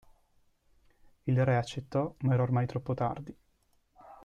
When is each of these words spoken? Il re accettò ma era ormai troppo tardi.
Il 1.25 1.45
re 1.45 1.57
accettò 1.57 2.15
ma 2.21 2.33
era 2.33 2.41
ormai 2.41 2.65
troppo 2.65 2.95
tardi. 2.95 3.37